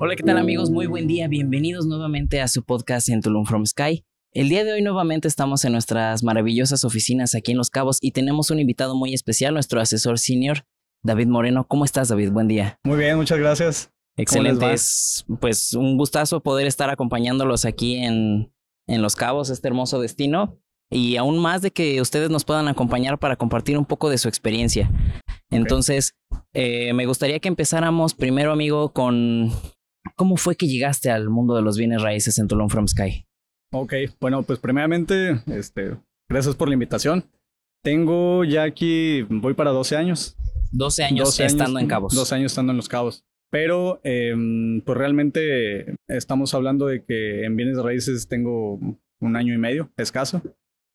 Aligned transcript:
Hola, 0.00 0.16
¿qué 0.16 0.22
tal 0.22 0.38
amigos? 0.38 0.70
Muy 0.70 0.86
buen 0.86 1.06
día. 1.06 1.28
Bienvenidos 1.28 1.86
nuevamente 1.86 2.40
a 2.40 2.48
su 2.48 2.62
podcast 2.62 3.10
en 3.10 3.20
Tulum 3.20 3.44
From 3.44 3.66
Sky. 3.66 4.06
El 4.32 4.48
día 4.48 4.64
de 4.64 4.72
hoy 4.72 4.80
nuevamente 4.80 5.28
estamos 5.28 5.64
en 5.66 5.72
nuestras 5.72 6.22
maravillosas 6.22 6.84
oficinas 6.84 7.34
aquí 7.34 7.50
en 7.50 7.58
Los 7.58 7.68
Cabos 7.68 7.98
y 8.00 8.12
tenemos 8.12 8.50
un 8.50 8.60
invitado 8.60 8.94
muy 8.96 9.12
especial, 9.12 9.52
nuestro 9.52 9.80
asesor 9.82 10.18
senior, 10.18 10.64
David 11.02 11.26
Moreno. 11.26 11.66
¿Cómo 11.68 11.84
estás, 11.84 12.08
David? 12.08 12.30
Buen 12.30 12.48
día. 12.48 12.78
Muy 12.84 12.96
bien, 12.96 13.18
muchas 13.18 13.38
gracias. 13.38 13.92
Excelente. 14.16 14.72
Es 14.72 15.26
pues 15.40 15.74
un 15.74 15.98
gustazo 15.98 16.42
poder 16.42 16.66
estar 16.66 16.88
acompañándolos 16.88 17.66
aquí 17.66 17.96
en, 17.96 18.54
en 18.86 19.02
Los 19.02 19.16
Cabos, 19.16 19.50
este 19.50 19.68
hermoso 19.68 20.00
destino. 20.00 20.58
Y 20.90 21.16
aún 21.16 21.38
más 21.38 21.62
de 21.62 21.70
que 21.70 22.00
ustedes 22.00 22.30
nos 22.30 22.44
puedan 22.44 22.68
acompañar 22.68 23.18
para 23.18 23.36
compartir 23.36 23.76
un 23.76 23.84
poco 23.84 24.08
de 24.08 24.18
su 24.18 24.28
experiencia. 24.28 24.90
Entonces, 25.50 26.14
eh, 26.54 26.92
me 26.94 27.06
gustaría 27.06 27.40
que 27.40 27.48
empezáramos 27.48 28.14
primero, 28.14 28.52
amigo, 28.52 28.92
con 28.92 29.52
¿Cómo 30.16 30.36
fue 30.36 30.56
que 30.56 30.66
llegaste 30.66 31.10
al 31.10 31.28
mundo 31.28 31.54
de 31.54 31.62
los 31.62 31.78
bienes 31.78 32.02
raíces 32.02 32.38
en 32.38 32.48
Tulum 32.48 32.68
From 32.68 32.88
Sky? 32.88 33.24
Ok, 33.72 33.94
bueno, 34.20 34.42
pues 34.42 34.58
primeramente, 34.58 35.42
este, 35.46 35.96
gracias 36.28 36.54
por 36.56 36.68
la 36.68 36.74
invitación. 36.74 37.24
Tengo 37.84 38.44
ya 38.44 38.64
aquí, 38.64 39.22
voy 39.28 39.54
para 39.54 39.70
12 39.70 39.96
años. 39.96 40.36
12 40.72 41.04
años 41.04 41.40
estando 41.40 41.78
en 41.78 41.86
Cabos. 41.86 42.14
12 42.14 42.34
años 42.34 42.52
estando 42.52 42.72
en 42.72 42.76
los 42.78 42.88
Cabos. 42.88 43.24
Pero, 43.50 44.00
em, 44.04 44.82
pues 44.82 44.98
realmente 44.98 45.94
estamos 46.08 46.52
hablando 46.52 46.86
de 46.86 47.04
que 47.04 47.44
en 47.44 47.56
bienes 47.56 47.78
raíces 47.78 48.28
tengo 48.28 48.78
un 49.20 49.36
año 49.36 49.54
y 49.54 49.58
medio, 49.58 49.90
escaso. 49.96 50.42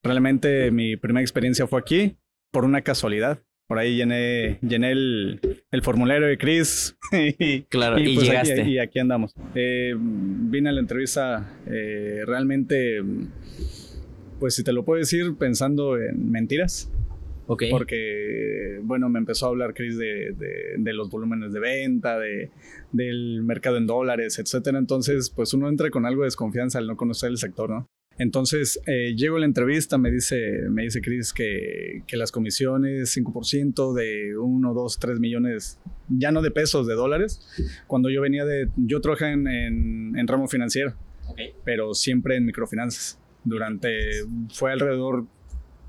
Realmente 0.04 0.70
mi 0.70 0.96
primera 0.96 1.22
experiencia 1.22 1.66
fue 1.66 1.80
aquí 1.80 2.16
por 2.52 2.64
una 2.64 2.82
casualidad 2.82 3.40
por 3.66 3.78
ahí 3.78 3.96
llené, 3.96 4.58
llené 4.60 4.92
el, 4.92 5.40
formulario 5.82 6.26
de 6.26 6.36
Chris. 6.36 6.96
y, 7.12 7.62
claro, 7.62 7.98
y, 7.98 8.14
pues 8.14 8.26
llegaste. 8.26 8.60
Aquí, 8.60 8.72
y 8.72 8.78
aquí 8.78 8.98
andamos. 8.98 9.34
Eh, 9.54 9.94
vine 9.98 10.68
a 10.68 10.72
la 10.72 10.80
entrevista 10.80 11.58
eh, 11.66 12.22
realmente, 12.26 13.02
pues 14.38 14.54
si 14.54 14.64
te 14.64 14.72
lo 14.72 14.84
puedo 14.84 14.98
decir, 14.98 15.36
pensando 15.38 15.98
en 15.98 16.30
mentiras. 16.30 16.90
Ok. 17.46 17.64
Porque, 17.70 18.78
bueno, 18.82 19.08
me 19.08 19.18
empezó 19.18 19.46
a 19.46 19.48
hablar 19.50 19.74
Chris 19.74 19.98
de, 19.98 20.34
de, 20.78 20.92
los 20.94 21.10
volúmenes 21.10 21.52
de 21.52 21.60
venta, 21.60 22.18
de, 22.18 22.50
del 22.92 23.42
mercado 23.42 23.76
en 23.76 23.86
dólares, 23.86 24.38
etcétera. 24.38 24.78
Entonces, 24.78 25.30
pues 25.30 25.52
uno 25.52 25.68
entra 25.68 25.90
con 25.90 26.06
algo 26.06 26.22
de 26.22 26.26
desconfianza 26.26 26.78
al 26.78 26.86
no 26.86 26.96
conocer 26.96 27.30
el 27.30 27.36
sector, 27.36 27.68
¿no? 27.68 27.90
Entonces, 28.18 28.80
eh, 28.86 29.14
llego 29.16 29.36
a 29.36 29.40
la 29.40 29.46
entrevista, 29.46 29.98
me 29.98 30.10
dice, 30.10 30.68
me 30.70 30.82
dice 30.82 31.00
Chris 31.00 31.32
que, 31.32 32.02
que 32.06 32.16
las 32.16 32.30
comisiones, 32.30 33.16
5% 33.16 33.92
de 33.92 34.36
1, 34.38 34.74
2, 34.74 34.98
3 34.98 35.20
millones, 35.20 35.80
ya 36.08 36.30
no 36.30 36.40
de 36.40 36.50
pesos, 36.50 36.86
de 36.86 36.94
dólares. 36.94 37.40
Cuando 37.86 38.10
yo 38.10 38.20
venía 38.20 38.44
de, 38.44 38.68
yo 38.76 39.00
trabajé 39.00 39.32
en, 39.32 39.46
en, 39.48 40.28
ramo 40.28 40.46
financiero, 40.46 40.94
pero 41.64 41.94
siempre 41.94 42.36
en 42.36 42.46
microfinanzas. 42.46 43.18
Durante, 43.42 43.90
fue 44.52 44.72
alrededor 44.72 45.26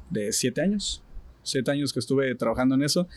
de 0.09 0.33
7 0.33 0.61
años, 0.61 1.03
7 1.43 1.71
años 1.71 1.93
que 1.93 1.99
estuve 1.99 2.33
trabajando 2.35 2.75
en 2.75 2.83
eso 2.83 3.07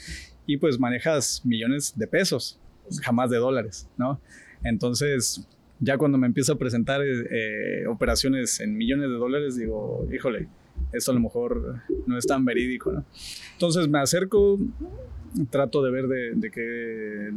y 0.47 0.59
pues 0.59 0.79
manejas 0.79 1.42
millones 1.45 1.95
de 1.97 2.06
pesos, 2.06 2.61
jamás 3.03 3.31
de 3.31 3.39
dólares, 3.39 3.89
¿no? 3.97 4.20
Entonces, 4.62 5.47
ya 5.80 5.96
cuando 5.96 6.18
me 6.18 6.26
empiezo 6.26 6.52
a 6.52 6.58
presentar 6.58 7.00
eh, 7.04 7.86
operaciones 7.86 8.60
en 8.60 8.76
millones 8.76 9.10
de 9.10 9.16
dólares, 9.16 9.56
digo, 9.56 10.06
híjole, 10.12 10.48
eso 10.92 11.12
a 11.12 11.14
lo 11.14 11.20
mejor 11.20 11.80
no 12.06 12.18
es 12.18 12.26
tan 12.26 12.44
verídico, 12.44 12.92
¿no? 12.92 13.04
Entonces 13.52 13.88
me 13.88 13.98
acerco, 13.98 14.58
trato 15.50 15.82
de 15.82 15.90
ver 15.90 16.06
de, 16.08 16.50
qué, 16.50 17.30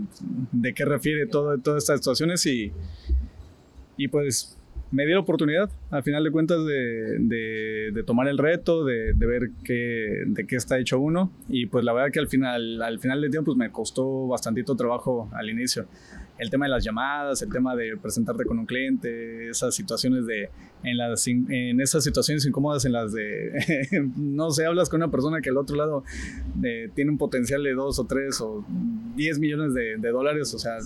de 0.52 0.74
qué 0.74 0.86
refiere 0.86 1.28
todo, 1.28 1.58
todas 1.60 1.84
estas 1.84 2.00
situaciones 2.00 2.46
y, 2.46 2.72
y 3.98 4.08
pues 4.08 4.58
me 4.92 5.06
di 5.06 5.14
la 5.14 5.20
oportunidad, 5.20 5.70
al 5.90 6.04
final 6.04 6.24
de 6.24 6.32
cuentas, 6.32 6.66
de, 6.66 7.92
de, 7.94 8.04
tomar 8.04 8.28
el 8.28 8.38
reto, 8.38 8.84
de, 8.84 9.14
ver 9.14 9.52
qué, 9.64 10.24
de 10.26 10.46
qué 10.46 10.58
está 10.58 10.80
hecho 10.80 11.00
uno. 11.00 11.32
Y 11.48 11.68
pues 11.68 11.86
la 11.86 11.94
verdad 11.94 12.12
que 12.12 12.20
al 12.20 12.28
final, 12.28 12.82
al 12.82 13.00
final 13.00 13.22
del 13.22 13.32
tiempo 13.32 13.52
pues 13.52 13.58
me 13.58 13.72
costó 13.72 14.28
bastantito 14.28 14.76
trabajo 14.76 15.30
al 15.34 15.50
inicio 15.50 15.88
el 16.42 16.50
tema 16.50 16.66
de 16.66 16.72
las 16.72 16.84
llamadas, 16.84 17.40
el 17.44 17.52
tema 17.52 17.76
de 17.76 17.96
presentarte 17.98 18.46
con 18.46 18.58
un 18.58 18.66
cliente, 18.66 19.48
esas 19.48 19.76
situaciones 19.76 20.26
de, 20.26 20.50
en, 20.82 20.98
las, 20.98 21.28
en 21.28 21.80
esas 21.80 22.04
situaciones 22.04 22.44
incómodas 22.48 22.84
en 22.84 22.94
las 22.94 23.14
de, 23.14 23.52
no 24.18 24.50
sé, 24.50 24.66
hablas 24.66 24.90
con 24.90 25.04
una 25.04 25.12
persona 25.12 25.40
que 25.40 25.52
al 25.52 25.58
otro 25.58 25.76
lado 25.76 26.04
eh, 26.64 26.90
tiene 26.96 27.12
un 27.12 27.20
potencial 27.20 27.62
de 27.62 27.74
dos 27.76 28.00
o 28.00 28.06
tres 28.06 28.42
o 28.42 28.66
diez 29.16 29.38
millones 29.38 29.76
de, 29.76 29.98
dólares, 30.12 30.52
o 30.56 30.58
sea, 30.58 30.78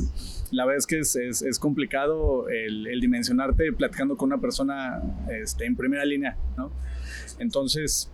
la 0.52 0.66
verdad 0.66 0.80
es 0.80 0.88
que 0.88 1.00
es, 1.00 1.16
es, 1.16 1.58
complicado 1.58 2.50
el, 2.50 2.88
el, 2.88 3.00
dimensionarte 3.00 3.72
platicando 3.72 4.18
con 4.18 4.34
una 4.34 4.42
persona 4.42 5.02
este, 5.32 5.66
en 5.66 5.78
primera 5.78 6.04
línea, 6.04 6.38
¿no? 6.58 6.70
Entonces, 7.40 8.12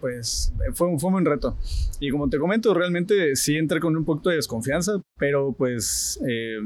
pues 0.00 0.52
fue 0.74 0.98
fue 0.98 1.10
un 1.10 1.24
reto. 1.24 1.56
Y 2.00 2.10
como 2.10 2.28
te 2.28 2.38
comento, 2.38 2.74
realmente 2.74 3.36
sí 3.36 3.56
entré 3.56 3.80
con 3.80 3.96
un 3.96 4.04
poquito 4.04 4.30
de 4.30 4.36
desconfianza, 4.36 5.00
pero 5.18 5.52
pues 5.52 6.20
eh, 6.28 6.58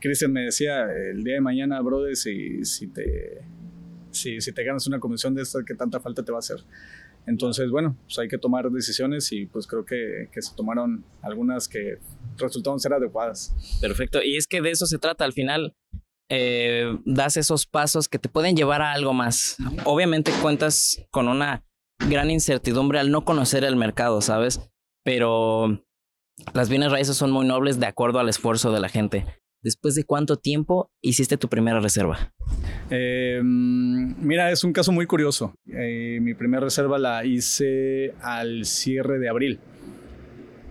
Cristian 0.00 0.32
me 0.32 0.42
decía 0.44 0.86
el 0.92 1.22
día 1.24 1.34
de 1.34 1.40
mañana, 1.40 1.80
brother, 1.80 2.16
si, 2.16 2.64
si, 2.64 2.88
te, 2.88 3.42
si, 4.10 4.40
si 4.40 4.52
te 4.52 4.64
ganas 4.64 4.86
una 4.86 5.00
comisión 5.00 5.34
de 5.34 5.42
esta, 5.42 5.60
¿qué 5.66 5.74
tanta 5.74 6.00
falta 6.00 6.22
te 6.22 6.32
va 6.32 6.38
a 6.38 6.40
hacer? 6.40 6.58
Entonces, 7.26 7.70
bueno, 7.70 7.94
pues 8.04 8.18
hay 8.18 8.28
que 8.28 8.38
tomar 8.38 8.70
decisiones 8.70 9.30
y 9.32 9.44
pues 9.44 9.66
creo 9.66 9.84
que, 9.84 10.30
que 10.32 10.40
se 10.40 10.54
tomaron 10.56 11.04
algunas 11.20 11.68
que 11.68 11.98
resultaron 12.38 12.80
ser 12.80 12.94
adecuadas. 12.94 13.78
Perfecto. 13.82 14.22
Y 14.22 14.36
es 14.36 14.46
que 14.46 14.62
de 14.62 14.70
eso 14.70 14.86
se 14.86 14.98
trata 14.98 15.26
al 15.26 15.34
final. 15.34 15.74
Eh, 16.30 16.98
das 17.04 17.36
esos 17.36 17.66
pasos 17.66 18.08
que 18.08 18.18
te 18.18 18.30
pueden 18.30 18.56
llevar 18.56 18.80
a 18.80 18.92
algo 18.92 19.12
más. 19.12 19.56
Obviamente 19.84 20.32
cuentas 20.40 21.02
con 21.10 21.28
una 21.28 21.62
gran 21.98 22.30
incertidumbre 22.30 22.98
al 22.98 23.10
no 23.10 23.24
conocer 23.24 23.64
el 23.64 23.76
mercado, 23.76 24.20
¿sabes? 24.20 24.70
Pero 25.04 25.84
las 26.54 26.68
bienes 26.68 26.92
raíces 26.92 27.16
son 27.16 27.30
muy 27.30 27.46
nobles 27.46 27.80
de 27.80 27.86
acuerdo 27.86 28.18
al 28.18 28.28
esfuerzo 28.28 28.72
de 28.72 28.80
la 28.80 28.88
gente. 28.88 29.24
¿Después 29.60 29.96
de 29.96 30.04
cuánto 30.04 30.36
tiempo 30.36 30.92
hiciste 31.02 31.36
tu 31.36 31.48
primera 31.48 31.80
reserva? 31.80 32.32
Eh, 32.90 33.40
mira, 33.42 34.52
es 34.52 34.62
un 34.62 34.72
caso 34.72 34.92
muy 34.92 35.06
curioso. 35.06 35.54
Eh, 35.66 36.20
mi 36.22 36.34
primera 36.34 36.62
reserva 36.62 36.98
la 36.98 37.24
hice 37.24 38.14
al 38.22 38.64
cierre 38.64 39.18
de 39.18 39.28
abril. 39.28 39.58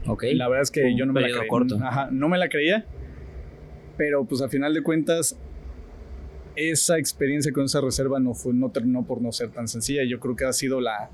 Ok. 0.05 0.23
La 0.33 0.47
verdad 0.47 0.63
es 0.63 0.71
que 0.71 0.95
yo 0.95 1.05
no 1.05 1.11
me 1.11 1.19
la 1.19 1.27
creía. 1.27 1.47
Corto. 1.49 1.77
Ajá, 1.83 2.07
no 2.11 2.29
me 2.29 2.37
la 2.37 2.47
creía. 2.47 2.85
Pero 3.97 4.25
pues 4.25 4.41
a 4.41 4.47
final 4.47 4.73
de 4.73 4.81
cuentas 4.81 5.37
esa 6.57 6.97
experiencia 6.97 7.53
con 7.53 7.65
esa 7.65 7.79
reserva 7.79 8.19
no, 8.19 8.33
fue, 8.33 8.53
no 8.53 8.71
terminó 8.71 9.05
por 9.05 9.21
no 9.21 9.31
ser 9.31 9.51
tan 9.51 9.67
sencilla. 9.67 10.03
Yo 10.03 10.19
creo 10.19 10.35
que 10.35 10.43
ha 10.43 10.53
sido 10.53 10.81
la, 10.81 11.09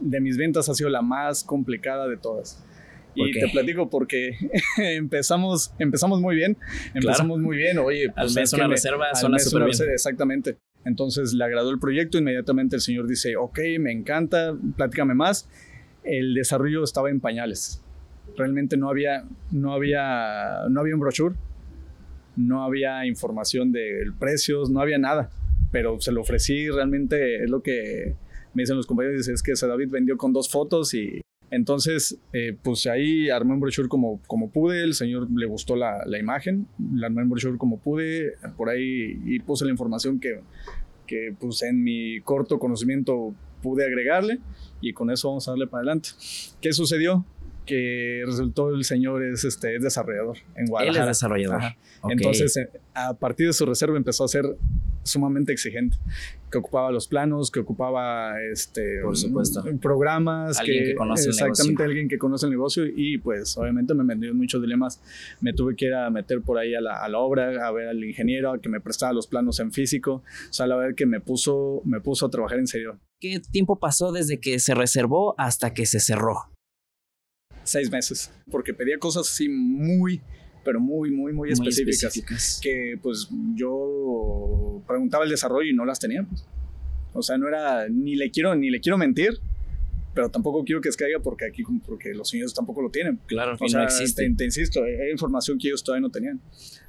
de 0.00 0.20
mis 0.20 0.36
ventas 0.36 0.68
ha 0.68 0.74
sido 0.74 0.90
la 0.90 1.02
más 1.02 1.44
complicada 1.44 2.08
de 2.08 2.16
todas. 2.16 2.64
Y 3.14 3.30
te 3.32 3.46
platico 3.48 3.90
porque 3.90 4.36
empezamos, 4.78 5.74
empezamos 5.78 6.20
muy 6.22 6.34
bien, 6.34 6.56
empezamos 6.94 7.38
muy 7.38 7.58
bien, 7.58 7.78
oye, 7.78 8.10
pues 8.10 8.34
al 8.34 8.42
mes 8.42 8.52
una 8.54 8.68
reserva 8.68 9.14
suena 9.14 9.38
súper 9.38 9.64
bien. 9.64 9.90
exactamente. 9.92 10.56
Entonces 10.86 11.34
le 11.34 11.44
agradó 11.44 11.70
el 11.70 11.78
proyecto, 11.78 12.16
inmediatamente 12.16 12.76
el 12.76 12.82
señor 12.82 13.06
dice, 13.06 13.36
ok, 13.36 13.58
me 13.78 13.92
encanta, 13.92 14.56
pláticame 14.76 15.14
más. 15.14 15.48
El 16.04 16.34
desarrollo 16.34 16.82
estaba 16.82 17.10
en 17.10 17.20
pañales. 17.20 17.82
Realmente 18.36 18.78
no 18.78 18.88
había, 18.88 19.24
no 19.50 19.74
había, 19.74 20.66
no 20.70 20.80
había 20.80 20.94
un 20.94 21.00
brochure, 21.00 21.36
no 22.36 22.64
había 22.64 23.06
información 23.06 23.72
de 23.72 24.10
precios, 24.18 24.70
no 24.70 24.80
había 24.80 24.98
nada, 24.98 25.30
pero 25.70 26.00
se 26.00 26.12
lo 26.12 26.22
ofrecí, 26.22 26.68
realmente 26.68 27.44
es 27.44 27.50
lo 27.50 27.62
que 27.62 28.14
me 28.54 28.62
dicen 28.62 28.76
los 28.76 28.86
compañeros, 28.86 29.28
es 29.28 29.42
que 29.42 29.52
David 29.54 29.88
vendió 29.90 30.16
con 30.16 30.32
dos 30.32 30.50
fotos 30.50 30.94
y 30.94 31.20
entonces, 31.52 32.18
eh, 32.32 32.56
pues 32.62 32.86
ahí 32.86 33.28
armé 33.28 33.52
un 33.52 33.60
brochure 33.60 33.86
como, 33.86 34.22
como 34.26 34.50
pude, 34.50 34.82
el 34.82 34.94
señor 34.94 35.30
le 35.30 35.44
gustó 35.44 35.76
la, 35.76 36.02
la 36.06 36.18
imagen, 36.18 36.66
le 36.94 37.04
armé 37.04 37.22
un 37.22 37.28
brochure 37.28 37.58
como 37.58 37.78
pude, 37.78 38.32
por 38.56 38.70
ahí 38.70 39.20
y 39.26 39.38
puse 39.40 39.66
la 39.66 39.70
información 39.70 40.18
que, 40.18 40.40
que 41.06 41.34
pues 41.38 41.62
en 41.62 41.84
mi 41.84 42.22
corto 42.22 42.58
conocimiento 42.58 43.34
pude 43.62 43.84
agregarle 43.84 44.38
y 44.80 44.94
con 44.94 45.10
eso 45.10 45.28
vamos 45.28 45.46
a 45.46 45.50
darle 45.50 45.66
para 45.66 45.80
adelante. 45.80 46.08
¿Qué 46.62 46.72
sucedió? 46.72 47.26
Que 47.66 48.22
resultó 48.26 48.70
el 48.70 48.84
señor 48.84 49.22
es, 49.22 49.44
este, 49.44 49.76
es 49.76 49.82
desarrollador 49.82 50.38
en 50.56 50.66
Guadalajara. 50.66 51.04
Él 51.04 51.10
es 51.10 51.16
desarrollador. 51.16 51.62
Entonces, 52.08 52.56
eh, 52.56 52.68
a 52.94 53.14
partir 53.14 53.46
de 53.46 53.52
su 53.52 53.64
reserva 53.66 53.96
empezó 53.96 54.24
a 54.24 54.28
ser 54.28 54.44
sumamente 55.04 55.52
exigente, 55.52 55.96
que 56.50 56.58
ocupaba 56.58 56.90
los 56.90 57.08
planos, 57.08 57.50
que 57.50 57.60
ocupaba 57.60 58.40
este 58.52 59.00
Por 59.02 59.16
supuesto. 59.16 59.64
programas, 59.80 60.58
alguien 60.58 60.84
que, 60.84 60.94
conoce 60.94 61.30
exactamente 61.30 61.60
el 61.60 61.66
negocio. 61.66 61.84
alguien 61.84 62.08
que 62.08 62.18
conoce 62.18 62.46
el 62.46 62.52
negocio 62.52 62.84
y 62.86 63.18
pues 63.18 63.56
obviamente 63.56 63.94
me 63.94 64.04
metió 64.04 64.32
muchos 64.34 64.62
dilemas, 64.62 65.00
me 65.40 65.52
tuve 65.52 65.74
que 65.74 65.86
ir 65.86 65.94
a 65.94 66.08
meter 66.10 66.40
por 66.40 66.58
ahí 66.58 66.74
a 66.74 66.80
la, 66.80 67.02
a 67.02 67.08
la, 67.08 67.18
obra, 67.18 67.66
a 67.66 67.72
ver 67.72 67.88
al 67.88 68.02
ingeniero, 68.04 68.52
a 68.52 68.60
que 68.60 68.68
me 68.68 68.80
prestara 68.80 69.12
los 69.12 69.26
planos 69.26 69.58
en 69.60 69.72
físico, 69.72 70.22
o 70.50 70.52
sea, 70.52 70.66
la 70.66 70.76
verdad 70.76 70.94
que 70.96 71.06
me 71.06 71.20
puso 71.20 71.82
me 71.84 72.00
puso 72.00 72.26
a 72.26 72.30
trabajar 72.30 72.58
en 72.58 72.66
serio. 72.66 72.98
¿Qué 73.20 73.40
tiempo 73.40 73.78
pasó 73.78 74.12
desde 74.12 74.38
que 74.38 74.58
se 74.58 74.74
reservó 74.74 75.34
hasta 75.38 75.74
que 75.74 75.86
se 75.86 76.00
cerró? 76.00 76.51
Seis 77.64 77.90
meses, 77.90 78.30
porque 78.50 78.74
pedía 78.74 78.98
cosas 78.98 79.30
así 79.30 79.48
muy, 79.48 80.20
pero 80.64 80.80
muy, 80.80 81.10
muy, 81.10 81.32
muy, 81.32 81.50
específicas, 81.50 82.60
Que 82.62 82.98
pues 83.02 83.28
yo 83.54 84.82
preguntaba 84.86 85.24
el 85.24 85.30
desarrollo 85.30 85.70
y 85.70 85.74
no 85.74 85.84
las 85.84 85.98
tenía. 85.98 86.24
Pues. 86.24 86.44
O 87.14 87.22
sea, 87.22 87.36
no 87.38 87.48
era, 87.48 87.88
ni 87.88 88.16
le 88.16 88.30
quiero, 88.30 88.54
ni 88.54 88.70
le 88.70 88.80
quiero 88.80 88.96
mentir, 88.98 89.38
pero 90.14 90.30
tampoco 90.30 90.64
quiero 90.64 90.80
que 90.80 90.90
se 90.90 90.98
caiga 90.98 91.20
porque 91.20 91.46
aquí, 91.46 91.62
porque 91.86 92.14
los 92.14 92.28
señores 92.28 92.54
tampoco 92.54 92.82
lo 92.82 92.90
tienen. 92.90 93.18
Claro, 93.26 93.56
o 93.58 93.68
sea, 93.68 93.80
no 93.80 93.84
existe. 93.86 94.28
Te, 94.36 94.44
insisto, 94.44 94.82
hay 94.82 95.10
información 95.10 95.58
que 95.58 95.68
ellos 95.68 95.82
todavía 95.82 96.02
no 96.02 96.10
tenían. 96.10 96.40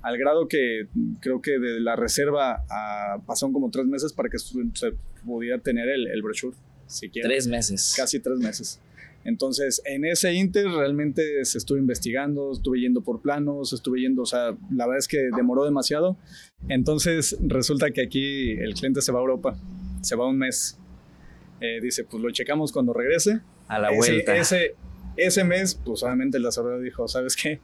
Al 0.01 0.17
grado 0.17 0.47
que 0.47 0.87
creo 1.19 1.41
que 1.41 1.59
de 1.59 1.79
la 1.79 1.95
reserva 1.95 2.63
a, 2.69 3.21
pasaron 3.25 3.53
como 3.53 3.69
tres 3.69 3.85
meses 3.85 4.13
para 4.13 4.29
que 4.29 4.39
se 4.39 4.93
pudiera 5.25 5.57
tener 5.59 5.89
el, 5.89 6.07
el 6.07 6.21
brochure, 6.21 6.55
siquiera. 6.87 7.27
Tres 7.27 7.47
meses. 7.47 7.93
Casi 7.95 8.19
tres 8.19 8.39
meses. 8.39 8.79
Entonces, 9.25 9.81
en 9.85 10.05
ese 10.05 10.33
inter 10.33 10.67
realmente 10.67 11.45
se 11.45 11.57
estuve 11.57 11.79
investigando, 11.79 12.51
estuve 12.51 12.81
yendo 12.81 13.01
por 13.01 13.21
planos, 13.21 13.73
estuve 13.73 14.01
yendo, 14.01 14.23
o 14.23 14.25
sea, 14.25 14.57
la 14.71 14.85
verdad 14.85 14.97
es 14.97 15.07
que 15.07 15.29
demoró 15.35 15.63
demasiado. 15.65 16.17
Entonces, 16.67 17.37
resulta 17.41 17.91
que 17.91 18.01
aquí 18.01 18.51
el 18.51 18.73
cliente 18.73 19.01
se 19.01 19.11
va 19.11 19.19
a 19.19 19.21
Europa, 19.21 19.57
se 20.01 20.15
va 20.15 20.27
un 20.27 20.37
mes 20.37 20.77
eh, 21.63 21.79
dice, 21.81 22.03
pues 22.03 22.21
lo 22.21 22.29
checamos 22.31 22.73
cuando 22.73 22.91
regrese. 22.91 23.39
A 23.69 23.79
la 23.79 23.89
vuelta. 23.91 24.35
Ese, 24.35 24.75
ese 25.15 25.45
mes, 25.45 25.75
pues 25.75 26.03
obviamente 26.03 26.37
el 26.37 26.43
desarrollador 26.43 26.83
dijo, 26.83 27.07
¿sabes 27.07 27.37
qué? 27.37 27.61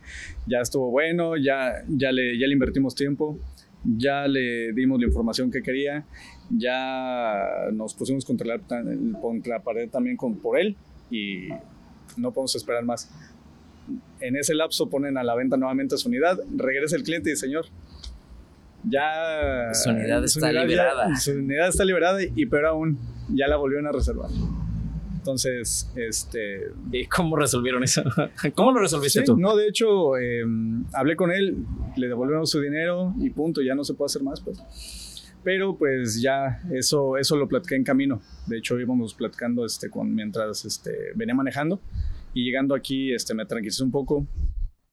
Ya 0.48 0.62
estuvo 0.62 0.90
bueno, 0.90 1.36
ya, 1.36 1.84
ya, 1.90 2.14
le, 2.14 2.40
ya 2.40 2.48
le 2.48 2.54
invertimos 2.54 2.96
tiempo, 2.96 3.38
ya 3.84 4.26
le 4.28 4.72
dimos 4.72 5.02
la 5.02 5.08
información 5.08 5.52
que 5.52 5.62
quería, 5.62 6.06
ya 6.50 7.70
nos 7.74 7.94
pusimos 7.94 8.24
contra 8.24 8.48
la, 8.48 8.62
contra 9.20 9.58
la 9.58 9.64
pared 9.64 9.90
también 9.90 10.16
con, 10.16 10.38
por 10.40 10.58
él 10.58 10.78
y 11.10 11.50
no 12.18 12.32
podemos 12.32 12.56
esperar 12.56 12.84
más. 12.84 13.10
En 14.20 14.36
ese 14.36 14.54
lapso 14.54 14.90
ponen 14.90 15.18
a 15.18 15.24
la 15.24 15.36
venta 15.36 15.58
nuevamente 15.58 15.98
su 15.98 16.10
unidad, 16.10 16.40
regresa 16.56 16.96
el 16.96 17.04
cliente 17.04 17.32
y 17.32 17.36
señor, 17.36 17.66
ya... 18.84 19.74
Su 19.74 19.90
unidad 19.90 20.24
está 20.24 20.52
liberada. 20.52 21.16
su 21.16 21.32
unidad 21.32 21.70
está 21.70 21.86
liberada 21.86 22.20
y 22.24 22.46
peor 22.46 22.68
aún, 22.68 23.00
ya 23.30 23.48
la 23.48 23.58
volvieron 23.58 23.88
a 23.88 23.92
reservar. 23.92 24.30
Entonces, 25.16 25.92
este... 25.96 26.72
¿Y 26.92 27.06
cómo 27.06 27.36
resolvieron 27.36 27.84
eso? 27.84 28.04
¿Cómo 28.56 28.72
lo 28.72 28.80
resolviste 28.80 29.24
tú? 29.24 29.38
No, 29.38 29.56
de 29.56 29.68
hecho, 29.68 30.18
em, 30.18 30.86
hablé 30.94 31.16
con 31.16 31.32
él, 31.32 31.66
le 31.98 32.08
devolvemos 32.08 32.50
su 32.50 32.62
dinero 32.62 33.14
y 33.20 33.30
punto, 33.32 33.62
ya 33.62 33.76
no 33.76 33.84
se 33.84 33.94
puede 33.96 34.08
hacer 34.08 34.24
más, 34.24 34.40
pues. 34.40 34.60
Pero 35.44 35.78
pues 35.78 36.22
ya 36.22 36.62
eso, 36.72 37.18
eso 37.18 37.36
lo 37.38 37.48
platiqué 37.48 37.76
en 37.76 37.84
camino. 37.84 38.22
De 38.46 38.58
hecho, 38.58 38.80
íbamos 38.80 39.14
platicando 39.14 39.66
este, 39.66 39.90
con, 39.90 40.14
mientras 40.14 40.66
este, 40.66 41.14
venía 41.16 41.34
manejando 41.34 41.80
y 42.34 42.44
llegando 42.44 42.76
aquí 42.76 43.14
este, 43.14 43.34
me 43.34 43.46
tranquilicé 43.46 43.84
un 43.84 43.92
poco 43.92 44.28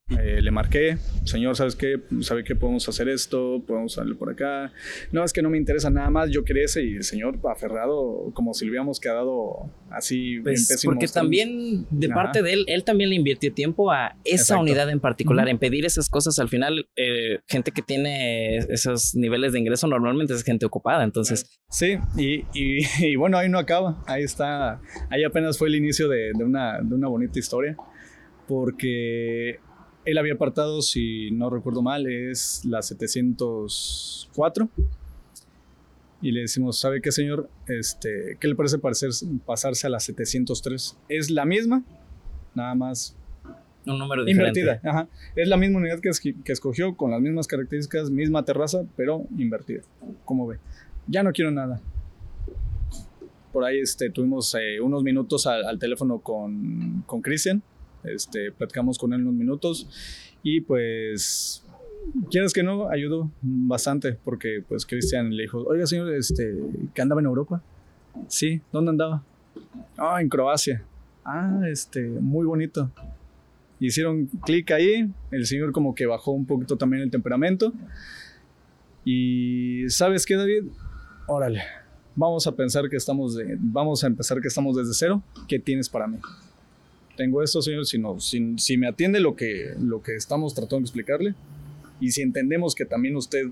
eh, 0.08 0.40
le 0.40 0.52
marqué, 0.52 0.98
señor, 1.24 1.56
¿sabes 1.56 1.74
qué? 1.74 2.00
¿Sabe 2.20 2.44
que 2.44 2.54
podemos 2.54 2.88
hacer 2.88 3.08
esto? 3.08 3.60
¿Podemos 3.66 3.94
salir 3.94 4.16
por 4.16 4.30
acá? 4.30 4.72
No, 5.10 5.24
es 5.24 5.32
que 5.32 5.42
no 5.42 5.50
me 5.50 5.58
interesa 5.58 5.90
nada 5.90 6.10
más, 6.10 6.30
yo 6.30 6.44
quería 6.44 6.64
ese 6.64 6.84
y 6.84 6.94
el 6.94 7.02
señor 7.02 7.40
aferrado 7.50 8.30
como 8.32 8.54
si 8.54 8.64
le 8.64 8.70
hubiéramos 8.70 9.00
quedado 9.00 9.68
así 9.90 10.38
pues, 10.44 10.80
Porque 10.84 11.08
también 11.08 11.86
de 11.90 12.08
parte 12.08 12.42
de 12.42 12.52
él, 12.52 12.64
él 12.68 12.84
también 12.84 13.10
le 13.10 13.16
invirtió 13.16 13.52
tiempo 13.52 13.90
a 13.90 14.16
esa 14.22 14.58
unidad 14.58 14.88
en 14.90 15.00
particular, 15.00 15.48
en 15.48 15.58
pedir 15.58 15.84
esas 15.84 16.08
cosas. 16.08 16.38
Al 16.38 16.48
final, 16.48 16.88
eh, 16.94 17.40
gente 17.48 17.72
que 17.72 17.82
tiene 17.82 18.58
esos 18.58 19.16
niveles 19.16 19.54
de 19.54 19.58
ingreso 19.58 19.88
normalmente 19.88 20.34
es 20.34 20.44
gente 20.44 20.66
ocupada, 20.66 21.02
entonces... 21.02 21.58
Sí, 21.68 21.98
y, 22.16 22.44
y, 22.54 23.16
bueno, 23.16 23.38
ahí 23.38 23.48
no 23.48 23.58
acaba, 23.58 24.04
ahí 24.06 24.22
está, 24.22 24.80
ahí 25.10 25.24
apenas 25.24 25.58
fue 25.58 25.66
el 25.66 25.74
inicio 25.74 26.08
de, 26.08 26.30
de, 26.32 26.44
una, 26.44 26.80
de 26.80 26.94
una 26.94 27.08
bonita 27.08 27.40
historia 27.40 27.76
porque 28.46 29.58
él 30.06 30.18
había 30.18 30.34
apartado, 30.34 30.80
si 30.82 31.32
no 31.32 31.50
recuerdo 31.50 31.82
mal, 31.82 32.06
es 32.06 32.64
la 32.64 32.80
704. 32.80 34.70
Y 36.22 36.30
le 36.30 36.42
decimos, 36.42 36.78
¿sabe 36.78 37.02
qué, 37.02 37.10
señor? 37.10 37.50
Este, 37.66 38.38
¿Qué 38.40 38.48
le 38.48 38.54
parece 38.54 38.78
pasarse 39.44 39.86
a 39.86 39.90
la 39.90 39.98
703? 40.00 40.96
Es 41.08 41.30
la 41.30 41.44
misma, 41.44 41.84
nada 42.54 42.74
más. 42.76 43.16
Un 43.84 43.98
número 43.98 44.24
diferente. 44.24 44.60
Invertida, 44.60 44.90
ajá. 44.90 45.08
Es 45.34 45.48
la 45.48 45.56
misma 45.56 45.78
unidad 45.78 45.98
que, 46.00 46.10
que 46.44 46.52
escogió, 46.52 46.96
con 46.96 47.10
las 47.10 47.20
mismas 47.20 47.48
características, 47.48 48.08
misma 48.10 48.44
terraza, 48.44 48.84
pero 48.96 49.26
invertida. 49.36 49.82
¿Cómo 50.24 50.46
ve? 50.46 50.58
Ya 51.08 51.24
no 51.24 51.32
quiero 51.32 51.50
nada. 51.50 51.80
Por 53.52 53.64
ahí 53.64 53.80
este, 53.80 54.10
tuvimos 54.10 54.54
eh, 54.54 54.80
unos 54.80 55.02
minutos 55.02 55.48
al, 55.48 55.64
al 55.64 55.78
teléfono 55.80 56.20
con 56.20 57.02
Cristian 57.22 57.62
este, 58.12 58.52
platicamos 58.52 58.98
con 58.98 59.12
él 59.12 59.22
unos 59.22 59.34
minutos 59.34 59.88
y 60.42 60.60
pues 60.60 61.64
quieres 62.30 62.52
que 62.52 62.62
no, 62.62 62.88
ayudó 62.88 63.30
bastante 63.42 64.12
porque 64.12 64.62
pues 64.68 64.86
Cristian 64.86 65.34
le 65.34 65.44
dijo, 65.44 65.62
oiga 65.64 65.86
señor, 65.86 66.12
este, 66.12 66.56
¿que 66.94 67.02
andaba 67.02 67.20
en 67.20 67.26
Europa? 67.26 67.62
Sí, 68.28 68.60
¿dónde 68.72 68.90
andaba? 68.90 69.22
Ah, 69.96 70.20
en 70.20 70.28
Croacia. 70.28 70.82
Ah, 71.24 71.62
este, 71.68 72.02
muy 72.06 72.46
bonito. 72.46 72.90
Hicieron 73.78 74.26
clic 74.44 74.70
ahí, 74.70 75.10
el 75.30 75.46
señor 75.46 75.72
como 75.72 75.94
que 75.94 76.06
bajó 76.06 76.32
un 76.32 76.46
poquito 76.46 76.76
también 76.76 77.02
el 77.02 77.10
temperamento. 77.10 77.72
Y 79.04 79.88
¿sabes 79.88 80.24
qué, 80.24 80.36
David? 80.36 80.64
Órale, 81.26 81.62
vamos 82.14 82.46
a 82.46 82.52
pensar 82.52 82.88
que 82.88 82.96
estamos 82.96 83.36
vamos 83.58 84.02
a 84.02 84.06
empezar 84.06 84.40
que 84.40 84.48
estamos 84.48 84.76
desde 84.76 84.94
cero. 84.94 85.22
¿Qué 85.46 85.58
tienes 85.58 85.88
para 85.88 86.06
mí? 86.06 86.18
Tengo 87.16 87.42
esto, 87.42 87.62
señor, 87.62 87.86
sino 87.86 88.20
si, 88.20 88.58
si 88.58 88.76
me 88.76 88.86
atiende 88.86 89.20
lo 89.20 89.34
que, 89.36 89.74
lo 89.80 90.02
que 90.02 90.14
estamos 90.14 90.54
tratando 90.54 90.78
de 90.78 90.84
explicarle 90.84 91.34
y 92.00 92.10
si 92.10 92.22
entendemos 92.22 92.74
que 92.74 92.84
también 92.84 93.16
usted 93.16 93.46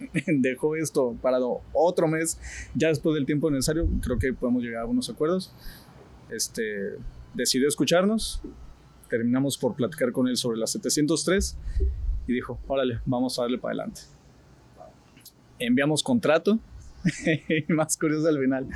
dejó 0.26 0.76
esto 0.76 1.16
parado 1.22 1.60
otro 1.72 2.08
mes, 2.08 2.38
ya 2.74 2.88
después 2.88 3.14
del 3.14 3.26
tiempo 3.26 3.50
necesario, 3.50 3.88
creo 4.02 4.18
que 4.18 4.32
podemos 4.32 4.62
llegar 4.62 4.82
a 4.82 4.86
unos 4.86 5.08
acuerdos. 5.10 5.52
Este, 6.30 6.96
decidió 7.34 7.68
escucharnos, 7.68 8.40
terminamos 9.08 9.56
por 9.56 9.74
platicar 9.74 10.12
con 10.12 10.28
él 10.28 10.36
sobre 10.36 10.58
la 10.58 10.66
703 10.66 11.56
y 12.26 12.32
dijo, 12.32 12.58
órale, 12.66 13.00
vamos 13.06 13.38
a 13.38 13.42
darle 13.42 13.58
para 13.58 13.72
adelante. 13.72 14.02
Enviamos 15.58 16.02
contrato, 16.02 16.58
más 17.68 17.96
curioso 17.96 18.28
al 18.28 18.38
final, 18.38 18.68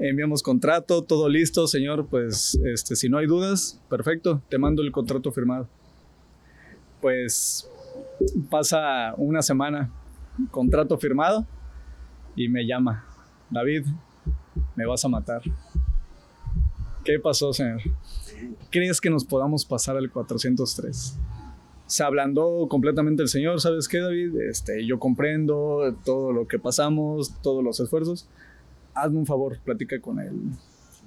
enviamos 0.00 0.42
contrato, 0.42 1.02
todo 1.02 1.28
listo, 1.28 1.66
señor, 1.66 2.06
pues 2.08 2.58
este, 2.64 2.96
si 2.96 3.08
no 3.08 3.18
hay 3.18 3.26
dudas, 3.26 3.80
perfecto, 3.88 4.42
te 4.48 4.58
mando 4.58 4.82
el 4.82 4.92
contrato 4.92 5.30
firmado. 5.30 5.68
Pues 7.00 7.70
pasa 8.50 9.14
una 9.16 9.42
semana, 9.42 9.90
contrato 10.50 10.98
firmado, 10.98 11.46
y 12.34 12.48
me 12.48 12.66
llama, 12.66 13.04
David, 13.50 13.86
me 14.76 14.86
vas 14.86 15.04
a 15.04 15.08
matar. 15.08 15.42
¿Qué 17.04 17.18
pasó, 17.18 17.52
señor? 17.52 17.80
¿Crees 18.70 19.00
que 19.00 19.10
nos 19.10 19.24
podamos 19.24 19.64
pasar 19.64 19.96
al 19.96 20.10
403? 20.10 21.18
se 21.90 22.04
ablandó 22.04 22.68
completamente 22.68 23.20
el 23.20 23.28
señor, 23.28 23.60
¿sabes 23.60 23.88
qué, 23.88 23.98
David? 23.98 24.36
Este, 24.48 24.86
yo 24.86 25.00
comprendo 25.00 25.92
todo 26.04 26.30
lo 26.30 26.46
que 26.46 26.60
pasamos, 26.60 27.34
todos 27.42 27.64
los 27.64 27.80
esfuerzos, 27.80 28.28
hazme 28.94 29.18
un 29.18 29.26
favor, 29.26 29.58
platica 29.64 30.00
con 30.00 30.20
él, 30.20 30.32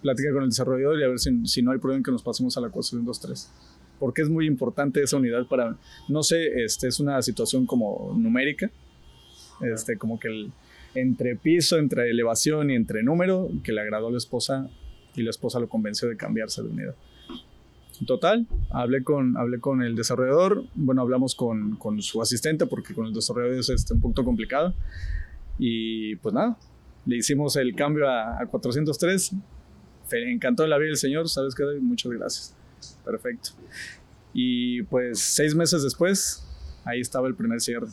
platica 0.01 0.31
con 0.33 0.43
el 0.43 0.49
desarrollador 0.49 0.99
y 0.99 1.03
a 1.03 1.07
ver 1.07 1.19
si, 1.19 1.45
si 1.47 1.61
no 1.61 1.71
hay 1.71 1.79
problema 1.79 2.03
que 2.03 2.11
nos 2.11 2.23
pasemos 2.23 2.57
a 2.57 2.61
la 2.61 2.69
423. 2.69 3.51
Porque 3.99 4.21
es 4.21 4.29
muy 4.29 4.47
importante 4.47 5.01
esa 5.01 5.17
unidad 5.17 5.47
para, 5.47 5.77
no 6.09 6.23
sé, 6.23 6.63
este, 6.63 6.87
es 6.87 6.99
una 6.99 7.21
situación 7.21 7.65
como 7.65 8.13
numérica, 8.17 8.69
este, 9.61 9.97
como 9.97 10.19
que 10.19 10.27
el, 10.27 10.51
entre 10.95 11.35
piso, 11.35 11.77
entre 11.77 12.09
elevación 12.09 12.69
y 12.69 12.75
entre 12.75 13.03
número, 13.03 13.49
que 13.63 13.71
le 13.71 13.81
agradó 13.81 14.07
a 14.07 14.11
la 14.11 14.17
esposa 14.17 14.69
y 15.15 15.23
la 15.23 15.29
esposa 15.29 15.59
lo 15.59 15.69
convenció 15.69 16.07
de 16.07 16.17
cambiarse 16.17 16.61
de 16.61 16.69
unidad. 16.69 16.95
Total, 18.07 18.47
hablé 18.71 19.03
con, 19.03 19.37
hablé 19.37 19.59
con 19.59 19.83
el 19.83 19.95
desarrollador, 19.95 20.65
bueno, 20.73 21.01
hablamos 21.01 21.35
con, 21.35 21.75
con 21.77 22.01
su 22.01 22.21
asistente 22.21 22.65
porque 22.65 22.93
con 22.93 23.05
el 23.05 23.13
desarrollador 23.13 23.59
es 23.59 23.69
este, 23.69 23.93
un 23.93 24.01
poquito 24.01 24.23
complicado. 24.23 24.73
Y 25.59 26.15
pues 26.17 26.33
nada, 26.33 26.57
le 27.05 27.17
hicimos 27.17 27.55
el 27.55 27.75
cambio 27.75 28.09
a, 28.09 28.45
403. 28.49 29.33
Me 30.11 30.31
encantó 30.31 30.65
la 30.67 30.77
vida 30.77 30.89
del 30.89 30.97
Señor, 30.97 31.29
¿sabes 31.29 31.55
qué? 31.55 31.63
Muchas 31.81 32.11
gracias. 32.11 32.55
Perfecto. 33.03 33.51
Y 34.33 34.83
pues 34.83 35.19
seis 35.19 35.55
meses 35.55 35.83
después, 35.83 36.45
ahí 36.85 36.99
estaba 36.99 37.27
el 37.27 37.35
primer 37.35 37.61
cierre. 37.61 37.87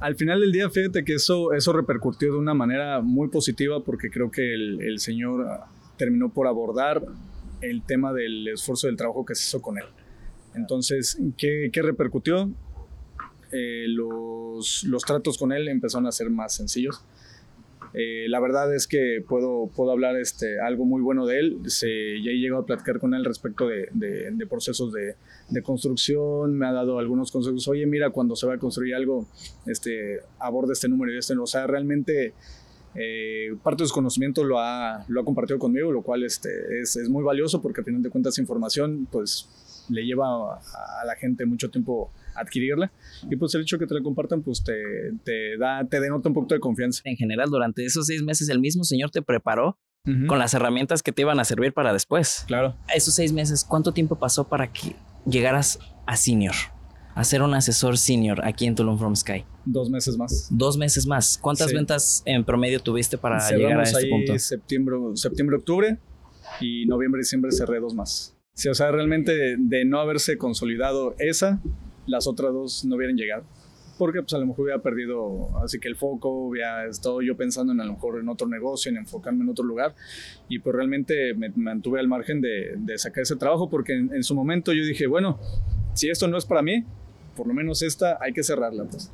Al 0.00 0.16
final 0.16 0.40
del 0.40 0.52
día, 0.52 0.68
fíjate 0.68 1.04
que 1.04 1.14
eso, 1.14 1.52
eso 1.52 1.72
repercutió 1.72 2.32
de 2.32 2.38
una 2.38 2.54
manera 2.54 3.00
muy 3.00 3.28
positiva 3.28 3.82
porque 3.82 4.10
creo 4.10 4.30
que 4.30 4.54
el, 4.54 4.98
Señor 4.98 5.46
terminó 5.96 6.32
por 6.32 6.46
abordar 6.46 7.02
el 7.62 7.82
tema 7.82 8.12
del 8.12 8.48
esfuerzo 8.48 8.88
del 8.88 8.96
trabajo 8.96 9.24
que 9.24 9.34
se 9.34 9.44
hizo 9.44 9.62
con 9.62 9.78
él. 9.78 9.86
Entonces, 10.54 11.18
¿qué, 11.38 11.70
qué 11.72 11.82
repercutió? 11.82 12.50
Eh, 13.52 13.86
los, 13.88 14.84
los 14.84 15.04
tratos 15.04 15.38
con 15.38 15.52
él 15.52 15.68
empezaron 15.68 16.06
a 16.06 16.12
ser 16.12 16.28
más 16.28 16.54
sencillos 16.54 17.02
Eh, 17.94 18.26
la 18.28 18.40
verdad 18.40 18.74
es 18.74 18.86
que 18.86 19.24
puedo, 19.26 19.70
puedo 19.74 19.90
hablar 19.90 20.16
este, 20.16 20.60
algo 20.60 20.84
muy 20.84 21.02
bueno 21.02 21.26
de 21.26 21.38
él. 21.38 21.58
Se, 21.66 21.86
ya 22.22 22.30
he 22.30 22.38
llegado 22.38 22.62
a 22.62 22.66
platicar 22.66 22.98
con 22.98 23.14
él 23.14 23.24
respecto 23.24 23.66
de, 23.68 23.88
de, 23.92 24.46
procesos 24.46 24.92
de, 24.92 25.16
de, 25.48 25.62
construcción. 25.62 26.54
Me 26.56 26.66
ha 26.66 26.72
dado 26.72 26.98
algunos 26.98 27.30
consejos. 27.30 27.66
Oye, 27.68 27.86
mira, 27.86 28.10
cuando 28.10 28.36
se 28.36 28.46
va 28.46 28.54
a 28.54 28.58
construir 28.58 28.94
algo, 28.94 29.26
este, 29.66 30.20
aborde 30.38 30.72
este 30.72 30.88
número 30.88 31.14
y 31.14 31.18
este. 31.18 31.36
O 31.36 31.46
sea, 31.46 31.66
realmente 31.66 32.34
eh, 32.94 33.54
parte 33.62 33.84
de 33.84 33.88
su 33.88 33.94
conocimiento 33.94 34.42
lo 34.42 34.58
ha, 34.58 35.04
lo 35.08 35.20
ha 35.20 35.24
compartido 35.24 35.58
conmigo, 35.58 35.92
lo 35.92 36.02
cual 36.02 36.24
este, 36.24 36.48
es, 36.80 36.96
es 36.96 37.08
muy 37.08 37.22
valioso 37.22 37.60
porque 37.60 37.82
al 37.82 37.84
final 37.84 38.02
de 38.02 38.10
cuentas 38.10 38.38
información 38.38 39.06
pues 39.10 39.48
le 39.88 40.04
lleva 40.04 40.26
a, 40.26 41.04
la 41.04 41.16
gente 41.16 41.46
mucho 41.46 41.70
tiempo 41.70 42.12
adquirirla 42.34 42.92
y 43.30 43.36
pues 43.36 43.54
el 43.54 43.62
hecho 43.62 43.76
de 43.76 43.84
que 43.84 43.86
te 43.88 43.94
la 43.94 44.02
compartan 44.02 44.42
pues 44.42 44.62
te, 44.62 44.74
te 45.24 45.56
da 45.56 45.86
te 45.88 46.00
denota 46.00 46.28
un 46.28 46.34
poco 46.34 46.54
de 46.54 46.60
confianza. 46.60 47.02
En 47.04 47.16
general 47.16 47.50
durante 47.50 47.84
esos 47.84 48.06
seis 48.06 48.22
meses 48.22 48.48
el 48.48 48.60
mismo 48.60 48.84
señor 48.84 49.10
te 49.10 49.22
preparó 49.22 49.78
con 50.28 50.38
las 50.38 50.54
herramientas 50.54 51.02
que 51.02 51.10
te 51.10 51.22
iban 51.22 51.40
a 51.40 51.44
servir 51.44 51.72
para 51.72 51.92
después. 51.92 52.44
Claro. 52.46 52.76
Esos 52.94 53.14
seis 53.14 53.32
meses, 53.32 53.64
¿cuánto 53.64 53.92
tiempo 53.92 54.16
pasó 54.16 54.48
para 54.48 54.72
que 54.72 54.94
llegaras 55.28 55.80
a 56.06 56.16
senior? 56.16 56.54
A 57.14 57.24
ser 57.24 57.42
un 57.42 57.54
asesor 57.54 57.98
senior 57.98 58.44
aquí 58.44 58.66
en 58.66 58.74
Tulum 58.74 58.98
From 58.98 59.16
Sky. 59.16 59.44
Dos 59.64 59.90
meses 59.90 60.16
más. 60.16 60.48
Dos 60.50 60.76
meses 60.76 61.06
más. 61.06 61.38
¿Cuántas 61.40 61.72
ventas 61.72 62.22
en 62.26 62.44
promedio 62.44 62.78
tuviste 62.78 63.18
para 63.18 63.50
llegar 63.50 63.80
a 63.80 63.82
este 63.82 63.98
ahí 63.98 64.10
punto? 64.10 64.38
Septiembre, 64.38 64.96
septiembre, 65.14 65.56
octubre 65.56 65.98
y 66.60 66.86
noviembre, 66.86 67.20
diciembre 67.20 67.50
cerré 67.50 67.80
dos 67.80 67.94
más. 67.94 68.35
Sí, 68.56 68.70
o 68.70 68.74
sea, 68.74 68.90
realmente 68.90 69.56
de, 69.58 69.84
no 69.84 70.00
haberse 70.00 70.38
consolidado 70.38 71.14
esa, 71.18 71.60
las 72.06 72.26
otras 72.26 72.54
dos 72.54 72.86
no 72.86 72.96
hubieran 72.96 73.14
llegado. 73.14 73.44
Porque 73.98 74.22
pues 74.22 74.32
a 74.32 74.38
lo 74.38 74.46
mejor 74.46 74.64
hubiera 74.64 74.80
perdido, 74.80 75.50
así 75.62 75.78
que 75.78 75.88
el 75.88 75.96
foco, 75.96 76.30
hubiera 76.30 76.86
estado 76.86 77.20
yo 77.20 77.36
pensando 77.36 77.74
en 77.74 77.82
a 77.82 77.84
lo 77.84 77.92
mejor 77.92 78.18
en 78.18 78.30
otro 78.30 78.48
negocio, 78.48 78.90
en 78.90 78.96
enfocarme 78.96 79.44
en 79.44 79.50
otro 79.50 79.62
lugar. 79.62 79.94
Y 80.48 80.60
pues 80.60 80.74
realmente 80.74 81.34
me 81.34 81.50
mantuve 81.50 82.00
al 82.00 82.08
margen 82.08 82.40
de, 82.40 82.78
sacar 82.96 83.22
ese 83.22 83.36
trabajo 83.36 83.68
porque 83.68 83.92
en, 83.92 84.24
su 84.24 84.34
momento 84.34 84.72
yo 84.72 84.86
dije, 84.86 85.06
bueno, 85.06 85.38
si 85.92 86.08
esto 86.08 86.26
no 86.26 86.38
es 86.38 86.46
para 86.46 86.62
mí, 86.62 86.82
por 87.36 87.46
lo 87.46 87.52
menos 87.52 87.82
esta 87.82 88.16
hay 88.22 88.32
que 88.32 88.42
cerrarla. 88.42 88.84
Pues. 88.84 89.12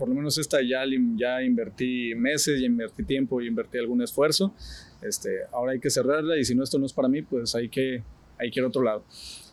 Por 0.00 0.08
lo 0.08 0.16
menos 0.16 0.36
esta 0.36 0.62
ya, 0.62 0.82
ya 1.14 1.42
invertí 1.44 2.16
meses, 2.16 2.60
ya 2.60 2.66
invertí 2.66 3.04
tiempo, 3.04 3.40
y 3.40 3.46
invertí 3.46 3.78
algún 3.78 4.02
esfuerzo. 4.02 4.52
Este, 5.00 5.42
ahora 5.52 5.72
hay 5.72 5.78
que 5.78 5.90
cerrarla 5.90 6.36
y 6.38 6.44
si 6.44 6.56
no 6.56 6.64
esto 6.64 6.80
no 6.80 6.86
es 6.86 6.92
para 6.92 7.06
mí, 7.06 7.22
pues 7.22 7.54
hay 7.54 7.68
que 7.68 8.02
hay 8.40 8.50
que 8.50 8.60
ir 8.60 8.64
a 8.64 8.68
otro 8.68 8.82
lado. 8.82 9.04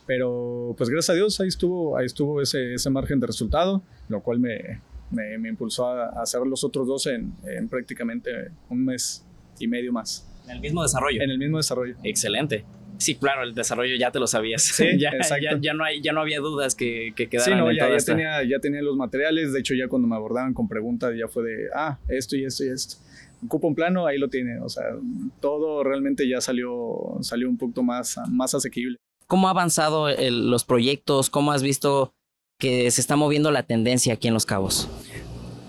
Pero 0.05 0.73
pues 0.77 0.89
gracias 0.89 1.11
a 1.11 1.13
Dios 1.15 1.39
ahí 1.41 1.49
estuvo, 1.49 1.97
ahí 1.97 2.05
estuvo 2.05 2.41
ese, 2.41 2.73
ese 2.73 2.89
margen 2.89 3.19
de 3.19 3.27
resultado, 3.27 3.83
lo 4.07 4.21
cual 4.21 4.39
me, 4.39 4.79
me, 5.11 5.49
impulsó 5.49 5.87
a, 5.87 6.21
hacer 6.21 6.41
los 6.41 6.63
otros 6.63 6.87
dos 6.87 7.07
en, 7.07 7.33
prácticamente 7.69 8.31
un 8.69 8.85
mes 8.85 9.25
y 9.59 9.67
medio 9.67 9.91
más. 9.91 10.25
En 10.45 10.51
el 10.51 10.59
mismo 10.61 10.81
desarrollo. 10.81 11.21
En 11.21 11.29
el 11.29 11.37
mismo 11.37 11.57
desarrollo. 11.57 11.95
Excelente. 12.03 12.63
Sí, 12.99 13.15
claro, 13.15 13.43
el 13.43 13.53
desarrollo 13.53 13.95
ya 13.95 14.11
te 14.11 14.19
lo 14.19 14.27
sabías. 14.27 14.63
Sí, 14.63 14.85
ya, 14.97 15.09
exacto. 15.09 15.57
Ya, 15.61 15.73
no 15.73 15.83
hay, 15.83 16.01
ya 16.01 16.13
no 16.13 16.21
había 16.21 16.39
dudas 16.39 16.73
que, 16.73 17.13
que 17.15 17.27
quedaran. 17.27 17.59
Sí, 17.59 17.63
no, 17.63 17.71
ya, 17.71 17.95
tenía, 17.97 18.43
ya 18.43 18.59
tenía 18.59 18.81
los 18.81 18.95
materiales. 18.95 19.51
De 19.51 19.59
hecho, 19.59 19.75
ya 19.75 19.87
cuando 19.87 20.07
me 20.07 20.15
abordaban 20.15 20.53
con 20.53 20.69
preguntas, 20.69 21.13
ya 21.17 21.27
fue 21.27 21.43
de, 21.43 21.67
ah, 21.75 21.99
esto 22.07 22.37
y 22.37 22.45
esto 22.45 22.63
y 22.63 22.69
esto 22.69 22.97
ocupa 23.45 23.67
un 23.67 23.75
plano, 23.75 24.05
ahí 24.05 24.17
lo 24.17 24.29
tiene. 24.29 24.59
O 24.59 24.69
sea, 24.69 24.83
todo 25.39 25.83
realmente 25.83 26.27
ya 26.27 26.41
salió, 26.41 27.17
salió 27.21 27.49
un 27.49 27.57
poquito 27.57 27.83
más, 27.83 28.17
más 28.29 28.53
asequible. 28.53 28.97
¿Cómo 29.27 29.47
ha 29.47 29.51
avanzado 29.51 30.07
los 30.29 30.63
proyectos? 30.63 31.29
¿Cómo 31.29 31.51
has 31.51 31.61
visto 31.61 32.13
que 32.59 32.89
se 32.91 33.01
está 33.01 33.15
moviendo 33.15 33.51
la 33.51 33.63
tendencia 33.63 34.13
aquí 34.13 34.27
en 34.27 34.33
Los 34.33 34.45
Cabos? 34.45 34.89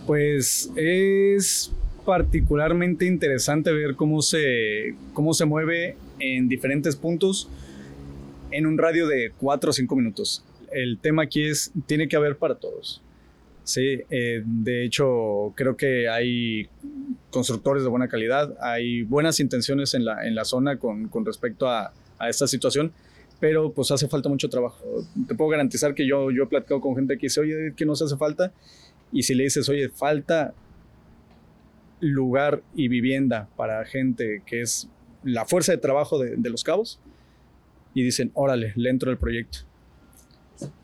Pues 0.07 0.73
es 0.77 1.73
particularmente 2.07 3.05
interesante 3.05 3.73
ver 3.73 3.95
cómo 3.97 4.23
se, 4.23 4.95
cómo 5.13 5.35
se 5.35 5.45
mueve 5.45 5.97
en 6.21 6.49
diferentes 6.49 6.97
puntos 6.97 7.49
en 8.51 8.67
un 8.67 8.79
radio 8.79 9.07
de 9.07 9.33
4 9.39 9.71
o 9.71 9.73
5 9.73 9.97
minutos. 9.97 10.45
El 10.73 10.99
tema 10.99 11.25
aquí 11.25 11.45
es, 11.45 11.73
tiene 11.87 12.09
que 12.09 12.17
haber 12.17 12.39
para 12.39 12.55
todos. 12.55 13.03
Sí, 13.69 14.01
eh, 14.09 14.43
de 14.47 14.87
hecho 14.87 15.53
creo 15.55 15.77
que 15.77 16.09
hay 16.09 16.71
constructores 17.31 17.83
de 17.83 17.91
buena 17.91 18.09
calidad, 18.09 18.57
hay 18.63 19.03
buenas 19.03 19.41
intenciones 19.41 19.93
en 19.93 20.07
la, 20.07 20.27
en 20.27 20.35
la 20.35 20.47
zona 20.47 20.79
con, 20.79 21.09
con 21.09 21.27
respecto 21.27 21.69
a, 21.69 21.93
a 22.19 22.31
esta 22.31 22.47
situación, 22.47 22.93
pero 23.41 23.71
pues 23.71 23.91
hace 23.91 24.09
falta 24.09 24.31
mucho 24.31 24.49
trabajo. 24.49 24.83
Te 25.27 25.35
puedo 25.35 25.51
garantizar 25.51 25.95
que 25.95 26.07
yo, 26.07 26.31
yo 26.31 26.45
he 26.45 26.47
platicado 26.47 26.81
con 26.81 26.97
gente 26.97 27.19
que 27.19 27.27
dice, 27.27 27.41
oye, 27.41 27.75
¿qué 27.77 27.85
nos 27.85 28.01
hace 28.01 28.17
falta? 28.17 28.55
Y 29.13 29.25
si 29.25 29.35
le 29.35 29.45
dices, 29.45 29.69
oye, 29.69 29.91
falta 29.91 30.55
lugar 32.01 32.63
y 32.75 32.89
vivienda 32.89 33.51
para 33.55 33.85
gente 33.85 34.41
que 34.47 34.63
es 34.63 34.89
la 35.25 35.45
fuerza 35.45 35.73
de 35.73 35.79
trabajo 35.79 36.19
de, 36.19 36.49
los 36.49 36.65
cabos, 36.65 37.01
y 37.93 38.03
dicen, 38.03 38.31
órale, 38.33 38.73
le 38.77 38.89
entro 38.89 39.11
al 39.11 39.19
proyecto. 39.19 39.59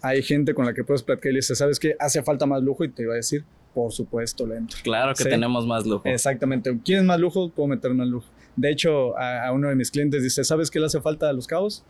Hay 0.02 0.22
gente 0.22 0.54
con 0.54 0.66
la 0.66 0.74
que 0.74 0.84
puedes 0.84 1.02
platicar 1.02 1.30
y 1.30 1.34
le 1.34 1.38
dices, 1.38 1.58
¿sabes 1.58 1.78
qué? 1.78 1.96
Hace 1.98 2.22
falta 2.22 2.46
más 2.46 2.62
lujo 2.62 2.84
y 2.84 2.88
te 2.88 3.06
va 3.06 3.14
a 3.14 3.16
decir, 3.16 3.44
por 3.74 3.92
supuesto, 3.92 4.46
le 4.46 4.56
entro. 4.56 4.78
Claro 4.82 5.14
que 5.14 5.24
tenemos 5.24 5.66
más 5.66 5.86
lujo. 5.86 6.02
Exactamente. 6.04 6.76
¿Quieres 6.84 7.04
más 7.04 7.18
lujo? 7.18 7.50
Puedo 7.50 7.68
meter 7.68 7.92
más 7.94 8.06
lujo. 8.06 8.26
De 8.56 8.70
hecho, 8.70 9.16
a, 9.18 9.46
a, 9.46 9.52
uno 9.52 9.68
de 9.68 9.74
mis 9.74 9.90
clientes 9.90 10.22
dice, 10.22 10.44
¿sabes 10.44 10.70
qué 10.70 10.78
le 10.78 10.86
hace 10.86 11.00
falta 11.00 11.28
a 11.28 11.32
los 11.32 11.46
cabos? 11.46 11.84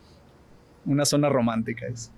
una 0.87 1.05
zona 1.05 1.29
romántica. 1.29 1.87
Es. 1.87 2.11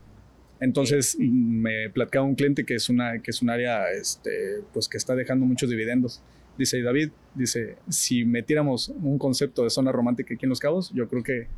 Entonces 0.60 1.16
me 1.18 1.90
platicaba 1.90 2.24
un 2.24 2.34
cliente 2.34 2.64
que 2.64 2.74
es, 2.74 2.88
una, 2.88 3.20
que 3.20 3.30
es 3.30 3.42
un 3.42 3.50
área 3.50 3.90
este, 3.90 4.62
pues 4.72 4.88
que 4.88 4.96
está 4.96 5.14
dejando 5.14 5.44
muchos 5.44 5.68
dividendos. 5.68 6.22
Dice, 6.56 6.80
David, 6.80 7.10
dice, 7.34 7.76
si 7.90 8.24
metiéramos 8.24 8.88
un 8.88 9.18
concepto 9.18 9.64
de 9.64 9.70
zona 9.70 9.92
romántica 9.92 10.34
aquí 10.34 10.46
en 10.46 10.50
Los 10.50 10.60
Cabos, 10.60 10.90
yo 10.94 11.06
creo 11.08 11.22
que 11.22 11.48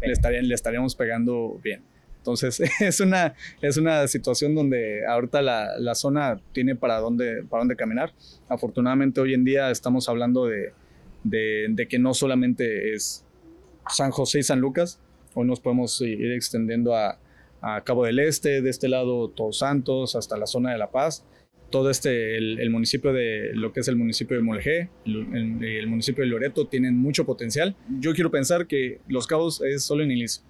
le, 0.00 0.12
estarían, 0.12 0.48
le 0.48 0.54
estaríamos 0.54 0.94
pegando 0.94 1.60
bien. 1.62 1.82
Entonces 2.28 2.60
es 2.80 3.00
una, 3.00 3.34
es 3.62 3.76
una 3.76 4.06
situación 4.06 4.54
donde 4.54 5.06
ahorita 5.06 5.42
la, 5.42 5.78
la, 5.78 5.94
zona 5.94 6.40
tiene 6.52 6.76
para 6.76 6.98
dónde, 7.00 7.42
para 7.48 7.62
dónde 7.62 7.76
caminar. 7.76 8.12
Afortunadamente 8.48 9.20
hoy 9.20 9.34
en 9.34 9.44
día 9.44 9.70
estamos 9.70 10.08
hablando 10.08 10.46
de, 10.46 10.72
de, 11.24 11.66
de 11.70 11.88
que 11.88 11.98
no 11.98 12.12
solamente 12.12 12.94
es 12.94 13.24
San 13.88 14.10
José 14.10 14.40
y 14.40 14.42
San 14.42 14.60
Lucas, 14.60 15.00
Hoy 15.34 15.46
nos 15.46 15.60
podemos 15.60 16.00
ir 16.00 16.32
extendiendo 16.32 16.96
a, 16.96 17.18
Cabo 17.84 18.04
del 18.04 18.18
Este, 18.18 18.60
de 18.62 18.70
este 18.70 18.88
lado 18.88 19.30
Todos 19.30 19.58
Santos, 19.58 20.16
hasta 20.16 20.36
la 20.36 20.46
zona 20.46 20.72
de 20.72 20.78
La 20.78 20.90
Paz. 20.90 21.24
Todo 21.70 21.90
este, 21.90 22.36
el, 22.36 22.70
municipio 22.70 23.12
de, 23.12 23.50
lo 23.52 23.72
que 23.72 23.80
es 23.80 23.88
el 23.88 23.96
municipio 23.96 24.36
de 24.36 24.42
Molejé, 24.42 24.90
el, 25.04 25.86
municipio 25.86 26.24
de 26.24 26.30
Loreto, 26.30 26.66
tienen 26.66 26.96
mucho 26.96 27.26
potencial. 27.26 27.76
Yo 28.00 28.14
quiero 28.14 28.30
pensar 28.30 28.66
que 28.66 29.00
Los 29.06 29.26
Cabos 29.26 29.60
es 29.60 29.84
solo 29.84 30.02
un 30.02 30.10
inicio. 30.10 30.42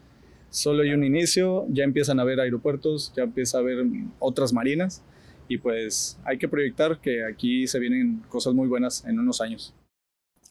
Solo 0.51 0.83
hay 0.83 0.91
un 0.91 1.05
inicio, 1.05 1.67
ya 1.69 1.85
empiezan 1.85 2.19
a 2.19 2.23
haber 2.23 2.41
aeropuertos, 2.41 3.13
ya 3.17 3.25
empieza 3.25 3.59
a 3.59 3.61
haber 3.61 3.85
otras 4.19 4.53
marinas 4.53 5.03
y 5.49 5.59
pues 5.59 6.19
hay 6.25 6.39
que 6.39 6.49
proyectar 6.49 7.01
que 7.01 7.25
aquí 7.25 7.67
se 7.67 7.79
vienen 7.79 8.23
cosas 8.29 8.55
muy 8.55 8.69
buenas 8.69 9.05
en 9.05 9.19
unos 9.19 9.41
años. 9.41 9.75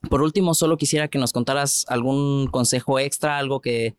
Por 0.10 0.22
último, 0.22 0.54
solo 0.54 0.78
quisiera 0.78 1.08
que 1.08 1.18
nos 1.18 1.34
contaras 1.34 1.86
algún 1.88 2.48
consejo 2.48 3.00
extra, 3.00 3.38
algo 3.38 3.62
que 3.62 3.96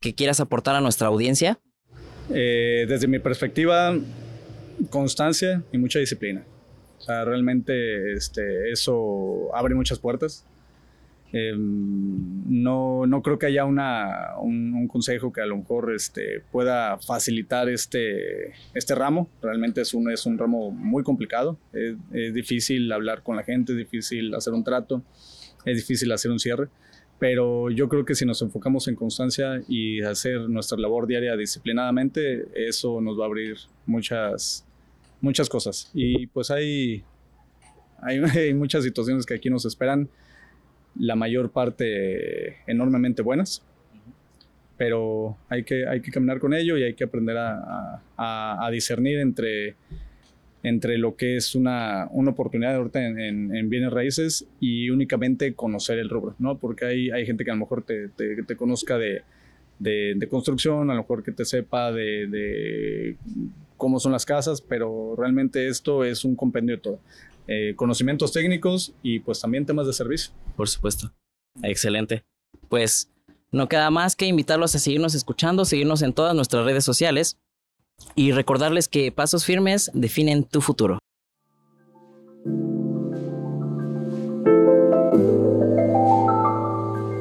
que 0.00 0.14
quieras 0.14 0.40
aportar 0.40 0.76
a 0.76 0.80
nuestra 0.80 1.08
audiencia? 1.08 1.58
Eh, 2.30 2.86
desde 2.88 3.06
mi 3.06 3.18
perspectiva, 3.18 3.96
constancia 4.90 5.62
y 5.72 5.78
mucha 5.78 5.98
disciplina. 5.98 6.44
O 6.98 7.00
sea, 7.00 7.24
realmente 7.24 8.12
este, 8.12 8.70
eso 8.70 9.54
abre 9.54 9.74
muchas 9.74 9.98
puertas. 9.98 10.46
Em, 11.32 12.62
no, 12.62 13.06
no 13.06 13.22
creo 13.22 13.38
que 13.38 13.46
haya 13.46 13.66
una, 13.66 14.36
un, 14.40 14.88
consejo 14.88 15.32
que 15.32 15.42
a 15.42 15.46
lo 15.46 15.58
mejor 15.58 15.92
este, 15.94 16.40
pueda 16.50 16.98
facilitar 16.98 17.68
este, 17.68 18.54
este 18.74 18.94
ramo. 18.94 19.28
Realmente 19.42 19.82
es 19.82 19.92
un, 19.92 20.10
es 20.10 20.24
un 20.24 20.38
ramo 20.38 20.70
muy 20.70 21.02
complicado. 21.02 21.58
Es, 21.72 22.32
difícil 22.32 22.90
hablar 22.92 23.22
con 23.22 23.36
la 23.36 23.42
gente, 23.42 23.72
es 23.72 23.78
difícil 23.78 24.34
hacer 24.34 24.54
un 24.54 24.64
trato, 24.64 25.02
es 25.64 25.76
difícil 25.76 26.10
hacer 26.12 26.30
un 26.30 26.38
cierre 26.38 26.68
pero 27.18 27.68
yo 27.68 27.88
creo 27.88 28.04
que 28.04 28.14
si 28.14 28.24
nos 28.24 28.42
enfocamos 28.42 28.86
en 28.86 28.94
constancia 28.94 29.60
y 29.66 30.00
hacer 30.02 30.48
nuestra 30.48 30.78
labor 30.78 31.08
diaria 31.08 31.36
disciplinadamente, 31.36 32.46
eso 32.54 33.00
nos 33.00 33.18
va 33.18 33.24
a 33.24 33.26
abrir 33.26 33.56
muchas, 33.86 34.64
muchas 35.20 35.48
cosas. 35.48 35.90
Y 35.94 36.28
pues 36.28 36.52
hay, 36.52 37.02
hay, 38.00 38.20
muchas 38.54 38.84
situaciones 38.84 39.26
que 39.26 39.34
aquí 39.34 39.50
nos 39.50 39.64
esperan, 39.64 40.08
la 40.96 41.16
mayor 41.16 41.50
parte 41.50 42.56
enormemente 42.66 43.22
buenas, 43.22 43.62
pero 44.76 45.36
hay 45.48 45.64
que, 45.64 45.86
hay 45.86 46.00
que 46.00 46.10
caminar 46.10 46.38
con 46.38 46.54
ello 46.54 46.76
y 46.76 46.84
hay 46.84 46.94
que 46.94 47.04
aprender 47.04 47.36
a, 47.36 48.02
a 48.16 48.70
discernir 48.70 49.18
entre 49.18 49.76
entre 50.62 50.98
lo 50.98 51.16
que 51.16 51.36
es 51.36 51.54
una, 51.54 52.08
una 52.10 52.32
oportunidad 52.32 52.74
ahorita 52.74 53.04
en, 53.04 53.54
en, 53.54 53.70
bienes 53.70 53.92
raíces 53.92 54.46
y 54.60 54.90
únicamente 54.90 55.54
conocer 55.54 55.98
el 55.98 56.08
rubro, 56.08 56.34
¿no? 56.38 56.58
Porque 56.58 56.84
hay, 56.84 57.10
hay 57.10 57.26
gente 57.26 57.44
que 57.44 57.50
a 57.50 57.54
lo 57.54 57.60
mejor 57.60 57.84
te, 57.84 58.08
te, 58.08 58.42
te 58.42 58.56
conozca 58.56 58.98
de, 58.98 59.22
de, 59.78 60.14
de, 60.16 60.28
construcción, 60.28 60.90
a 60.90 60.94
lo 60.94 61.02
mejor 61.02 61.22
que 61.22 61.32
te 61.32 61.44
sepa 61.44 61.92
de, 61.92 62.26
de, 62.26 63.16
cómo 63.76 64.00
son 64.00 64.12
las 64.12 64.26
casas, 64.26 64.60
pero 64.60 65.14
realmente 65.16 65.68
esto 65.68 66.04
es 66.04 66.24
un 66.24 66.34
compendio 66.34 66.76
de 66.76 66.82
todo. 66.82 67.00
Eh, 67.48 67.74
conocimientos 67.76 68.32
técnicos 68.32 68.92
y 69.02 69.20
pues 69.20 69.40
también 69.40 69.66
temas 69.66 69.86
de 69.86 69.92
servicio. 69.92 70.32
Por 70.54 70.68
supuesto. 70.68 71.12
Excelente. 71.62 72.24
Pues 72.68 73.10
no 73.50 73.68
queda 73.68 73.90
más 73.90 74.14
que 74.14 74.26
invitarlos 74.26 74.74
a 74.74 74.78
seguirnos 74.78 75.14
escuchando, 75.14 75.64
seguirnos 75.64 76.02
en 76.02 76.12
todas 76.12 76.34
nuestras 76.34 76.64
redes 76.64 76.84
sociales 76.84 77.38
y 78.14 78.32
recordarles 78.32 78.86
que 78.86 79.10
pasos 79.10 79.44
firmes 79.44 79.90
definen 79.94 80.44
tu 80.44 80.60
futuro. 80.60 80.98